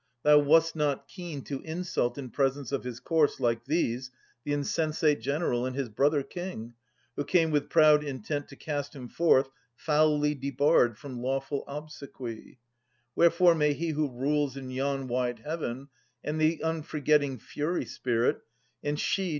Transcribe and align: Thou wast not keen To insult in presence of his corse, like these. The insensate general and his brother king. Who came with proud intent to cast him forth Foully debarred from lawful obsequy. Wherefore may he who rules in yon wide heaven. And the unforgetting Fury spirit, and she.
Thou 0.23 0.39
wast 0.39 0.75
not 0.75 1.07
keen 1.07 1.43
To 1.43 1.61
insult 1.61 2.17
in 2.17 2.31
presence 2.31 2.71
of 2.71 2.83
his 2.83 2.99
corse, 2.99 3.39
like 3.39 3.65
these. 3.65 4.09
The 4.43 4.51
insensate 4.51 5.21
general 5.21 5.63
and 5.67 5.75
his 5.75 5.89
brother 5.89 6.23
king. 6.23 6.73
Who 7.15 7.23
came 7.23 7.51
with 7.51 7.69
proud 7.69 8.03
intent 8.03 8.47
to 8.47 8.55
cast 8.55 8.95
him 8.95 9.07
forth 9.09 9.51
Foully 9.75 10.33
debarred 10.33 10.97
from 10.97 11.21
lawful 11.21 11.63
obsequy. 11.67 12.57
Wherefore 13.15 13.53
may 13.53 13.73
he 13.73 13.89
who 13.89 14.09
rules 14.09 14.57
in 14.57 14.71
yon 14.71 15.07
wide 15.07 15.41
heaven. 15.45 15.89
And 16.23 16.41
the 16.41 16.63
unforgetting 16.63 17.37
Fury 17.37 17.85
spirit, 17.85 18.41
and 18.83 18.99
she. 18.99 19.29